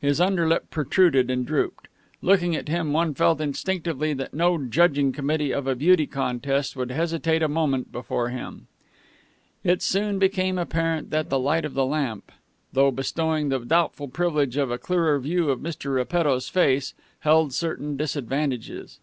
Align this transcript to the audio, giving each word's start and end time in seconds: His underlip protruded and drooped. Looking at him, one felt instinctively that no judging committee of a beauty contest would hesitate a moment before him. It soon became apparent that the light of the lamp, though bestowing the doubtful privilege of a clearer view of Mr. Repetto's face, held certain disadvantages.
His 0.00 0.20
underlip 0.20 0.70
protruded 0.70 1.28
and 1.32 1.44
drooped. 1.44 1.88
Looking 2.22 2.54
at 2.54 2.68
him, 2.68 2.92
one 2.92 3.12
felt 3.12 3.40
instinctively 3.40 4.12
that 4.12 4.32
no 4.32 4.56
judging 4.56 5.10
committee 5.10 5.52
of 5.52 5.66
a 5.66 5.74
beauty 5.74 6.06
contest 6.06 6.76
would 6.76 6.92
hesitate 6.92 7.42
a 7.42 7.48
moment 7.48 7.90
before 7.90 8.28
him. 8.28 8.68
It 9.64 9.82
soon 9.82 10.20
became 10.20 10.58
apparent 10.58 11.10
that 11.10 11.28
the 11.28 11.40
light 11.40 11.64
of 11.64 11.74
the 11.74 11.86
lamp, 11.86 12.30
though 12.72 12.92
bestowing 12.92 13.48
the 13.48 13.58
doubtful 13.58 14.06
privilege 14.06 14.56
of 14.56 14.70
a 14.70 14.78
clearer 14.78 15.18
view 15.18 15.50
of 15.50 15.58
Mr. 15.58 15.92
Repetto's 15.92 16.48
face, 16.48 16.94
held 17.18 17.52
certain 17.52 17.96
disadvantages. 17.96 19.00